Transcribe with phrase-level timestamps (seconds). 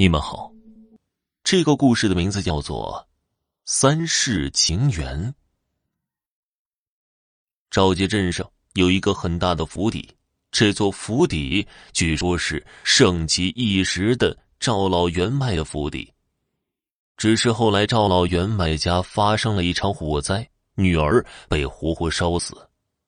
[0.00, 0.50] 你们好，
[1.44, 3.06] 这个故事的名字叫做
[3.66, 5.26] 《三世情缘》。
[7.70, 10.08] 赵集镇上有一个很大的府邸，
[10.50, 16.10] 这座府邸据说是盛极一时的赵老员外的府邸。
[17.18, 22.56] 只是后来赵老员外家发生了一场火灾，女儿被活活烧死，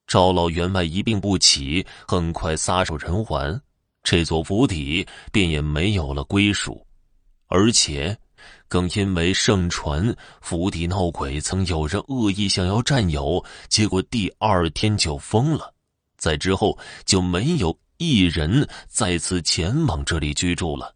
[0.07, 3.59] 赵老员外一病不起，很快撒手人寰。
[4.03, 6.85] 这座府邸便也没有了归属，
[7.47, 8.19] 而且，
[8.67, 15.73] 更因为盛传府邸闹鬼，曾有人恶意想要占有，结果第二天就疯了。
[16.17, 20.95] 在之后就没有一人再次前往这里居住了。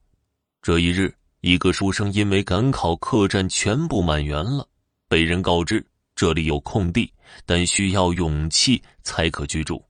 [0.61, 4.69] 这一日，一个书生因为赶考，客栈全部满员了，
[5.09, 5.84] 被人告知
[6.16, 7.12] 这里有空地，
[7.45, 9.84] 但需要勇气才可居住。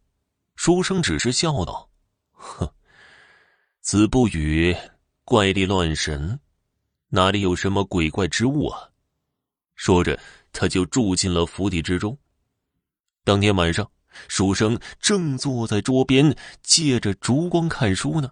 [0.54, 1.88] 书生只是笑道
[2.32, 2.68] ：“哼。”
[3.86, 4.76] 子不语
[5.22, 6.40] 怪力乱神，
[7.10, 8.90] 哪里有什么鬼怪之物啊？
[9.76, 10.18] 说着，
[10.52, 12.18] 他就住进了府邸之中。
[13.22, 13.88] 当天晚上，
[14.26, 18.28] 书生正坐在桌边，借着烛光看书呢。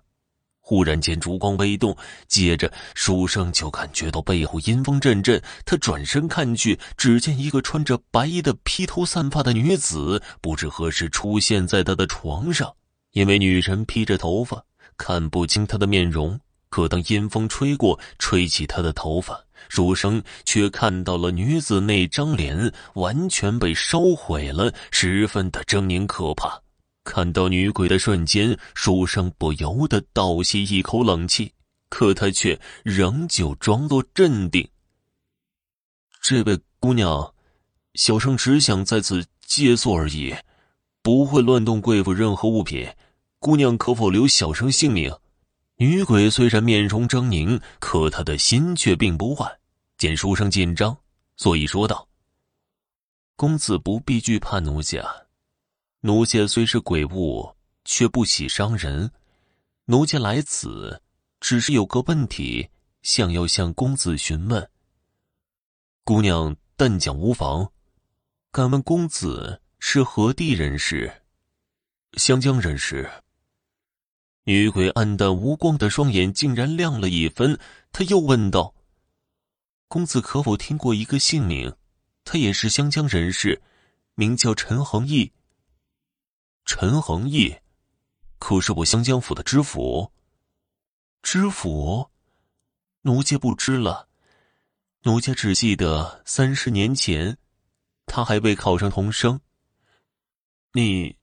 [0.59, 1.97] 忽然间，烛光微动，
[2.27, 5.41] 接着书生就感觉到背后阴风阵阵。
[5.65, 12.75] 他转身看去，只见一个穿着白衣的披头散发的女子，不知何时出现在他的床上。
[13.13, 14.65] 因为女神披着头发。
[14.97, 26.61] 看不清他的面容，可当阴风吹过，吹起他的头发，书生却看到了女子那张脸完全被烧毁了，十分的狰狞可怕。
[27.05, 31.53] 看到女鬼的瞬间，书生不由得倒吸一口冷气，
[31.91, 34.67] 可他却仍旧装作镇定。
[36.23, 37.35] 这位姑娘，
[37.95, 40.35] 小生只想在此借宿而已，
[41.03, 42.89] 不会乱动贵府任何物品。
[43.45, 45.15] 姑娘可否留小生性命？
[45.77, 49.61] 女鬼虽然面容狰狞，可她的心却并不坏。
[49.99, 50.97] 见书生紧张，
[51.37, 52.09] 所以说道
[53.37, 55.05] ：“公子不必惧怕奴家。
[56.01, 57.55] 奴家虽是鬼物，
[57.85, 59.13] 却不喜伤人。
[59.85, 61.03] 奴家来此，
[61.39, 62.71] 只是有个问题，
[63.03, 64.71] 想要向公子询问。
[66.03, 67.71] 姑娘但讲无妨。
[68.51, 71.13] 敢问公子是何地人士？
[72.15, 73.07] 湘江人士。”
[74.47, 77.59] 女鬼暗淡无光的双眼竟然亮了一分，
[77.93, 78.75] 他又问道
[79.89, 81.75] ：“公子可否听过一个姓名？
[82.25, 83.63] 他也是湘江人士，
[84.15, 85.33] 名叫陈恒义。
[86.67, 87.57] 陈恒义，
[88.39, 90.13] 可是我湘江府的知府。
[91.23, 92.11] 知府，
[93.01, 94.09] 奴家不知了，
[95.05, 97.39] 奴家只记得三十年前，
[98.05, 99.41] 他还未考上童生。
[100.73, 101.17] 你，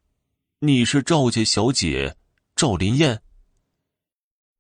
[0.58, 2.18] 你是赵家小姐？”
[2.62, 3.20] 赵林燕。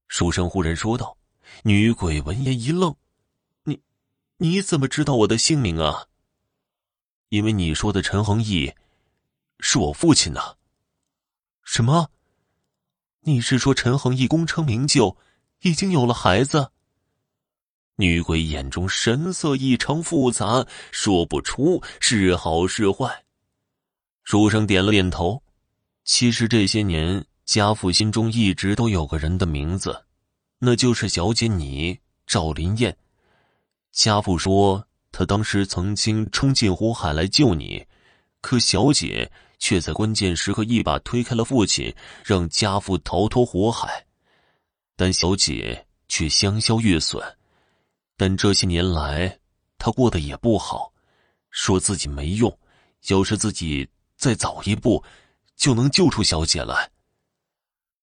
[0.08, 1.16] 书生忽然说道
[1.64, 2.96] ：“女鬼闻言一愣，
[3.64, 3.80] 你，
[4.38, 6.08] 你怎么知道我的姓名啊？
[7.30, 8.74] 因为你说的陈恒义，
[9.60, 10.42] 是我父亲呢。
[11.64, 12.10] 什么？
[13.20, 15.16] 你是说陈恒义功成名就，
[15.60, 16.72] 已经有了孩子？”
[17.98, 23.26] 女鬼眼中神色异常复杂，说不出是好是坏。
[24.24, 25.44] 书生点了点头，
[26.04, 27.24] 其实这些年。
[27.52, 30.06] 家父心中一直都有个人的名字，
[30.58, 32.96] 那就是小姐你赵林燕。
[33.92, 37.86] 家父说他当时曾经冲进火海来救你，
[38.40, 39.30] 可小姐
[39.60, 44.06] 却在关键时刻一把推开了父亲，让家父逃脱火海。
[44.96, 47.22] 但小姐却香消玉损。
[48.16, 49.38] 但这些年来，
[49.78, 50.94] 她过得也不好，
[51.50, 52.58] 说自己没用，
[53.10, 53.86] 要是自己
[54.16, 55.04] 再早一步，
[55.58, 56.90] 就能救出小姐来。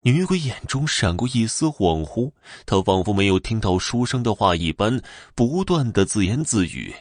[0.04, 2.32] 女鬼眼中闪过一丝恍惚，
[2.66, 5.02] 她仿佛没有听到书生的话一般，
[5.34, 6.94] 不断的自言自语。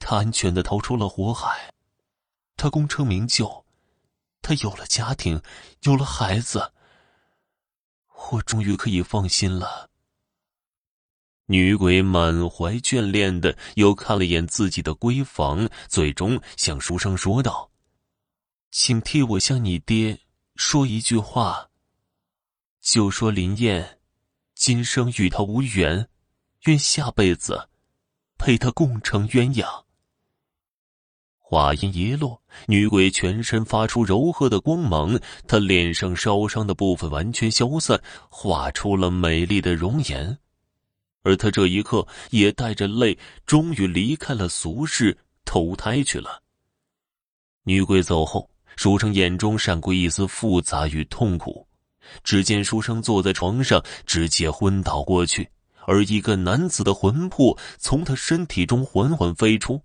[0.00, 1.72] 他安全的逃出了火海，
[2.56, 3.64] 他功成名就，
[4.42, 5.40] 他有了家庭，
[5.82, 6.72] 有了孩子，
[8.32, 9.88] 我终于可以放心了。
[11.46, 17.70] 女鬼满怀眷恋的又看了眼自己的闺房，最终向书生说道
[18.72, 20.18] ：“请替我向你爹。”
[20.62, 21.70] 说一句话，
[22.82, 23.98] 就说林燕，
[24.54, 26.06] 今生与他无缘，
[26.66, 27.70] 愿下辈子
[28.36, 29.84] 陪他共成鸳鸯。
[31.38, 35.18] 话音一落，女鬼全身发出柔和的光芒，
[35.48, 37.98] 她脸上烧伤的部分完全消散，
[38.28, 40.38] 画出了美丽的容颜，
[41.22, 45.16] 而她这一刻也带着泪，终于离开了俗世，
[45.46, 46.42] 投胎去了。
[47.62, 48.50] 女鬼走后。
[48.76, 51.66] 书生眼中闪过一丝复杂与痛苦，
[52.24, 55.48] 只见书生坐在床上，直接昏倒过去，
[55.86, 59.80] 而一个男子的魂魄从他身体中缓缓飞出。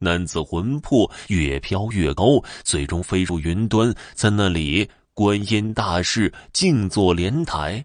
[0.00, 7.84] 男子魂魄越飘越高，最终飞入云端，在那里，观音大士静坐莲台。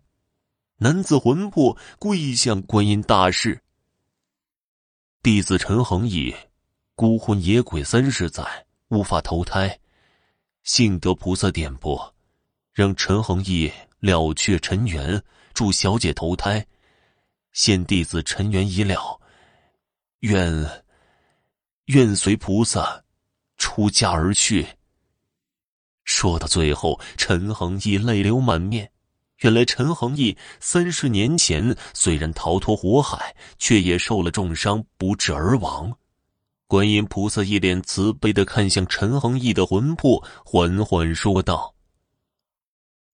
[0.77, 3.59] 男子魂魄跪向观音大士
[5.23, 6.35] ：“弟子陈恒义，
[6.93, 8.43] 孤魂野鬼三十载，
[8.89, 9.79] 无法投胎，
[10.63, 12.13] 幸得菩萨点拨，
[12.73, 15.21] 让陈恒义了却尘缘，
[15.53, 16.65] 助小姐投胎。
[17.51, 19.19] 现弟子尘缘已了，
[20.19, 20.83] 愿。”
[21.87, 23.03] 愿随菩萨
[23.57, 24.65] 出家而去。
[26.05, 28.89] 说到最后，陈恒义泪流满面。
[29.39, 35.93] 原来陈恒义三十年前虽然逃脱火海，却也受了重伤，不治而亡。
[36.73, 41.75] 观音菩萨一脸慈悲的看向陈恒义的魂魄，缓缓说道：“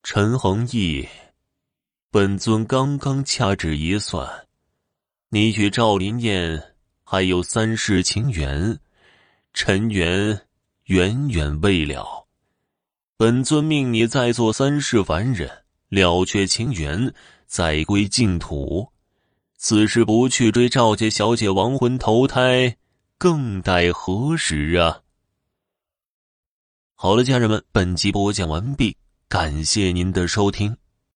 [0.01, 1.05] 陈恒义，
[2.09, 4.25] 本尊刚刚掐指一算，
[5.27, 6.73] 你与赵林燕。”
[7.03, 8.79] 还有三世情缘，
[9.51, 10.39] 尘缘
[10.85, 12.29] 远远未了。
[13.17, 15.51] 本尊命你再做三世凡人，
[15.89, 17.13] 了却情缘，
[17.45, 18.87] 再归净土。
[19.57, 22.77] 此时不去追赵家小姐亡魂投胎，
[23.19, 25.01] 更待何时啊？
[26.95, 28.95] 好了，家人们，本集播讲完毕，
[29.27, 30.77] 感谢您的收听。